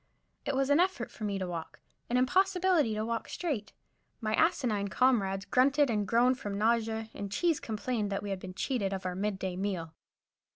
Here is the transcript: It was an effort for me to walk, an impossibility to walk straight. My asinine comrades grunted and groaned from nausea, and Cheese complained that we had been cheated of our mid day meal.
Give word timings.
It 0.47 0.55
was 0.55 0.71
an 0.71 0.79
effort 0.79 1.11
for 1.11 1.25
me 1.25 1.37
to 1.37 1.45
walk, 1.47 1.79
an 2.09 2.17
impossibility 2.17 2.95
to 2.95 3.05
walk 3.05 3.29
straight. 3.29 3.71
My 4.19 4.33
asinine 4.33 4.87
comrades 4.87 5.45
grunted 5.45 5.91
and 5.91 6.07
groaned 6.07 6.39
from 6.39 6.57
nausea, 6.57 7.11
and 7.13 7.31
Cheese 7.31 7.59
complained 7.59 8.11
that 8.11 8.23
we 8.23 8.31
had 8.31 8.39
been 8.39 8.55
cheated 8.55 8.93
of 8.93 9.05
our 9.05 9.13
mid 9.13 9.37
day 9.37 9.55
meal. 9.55 9.93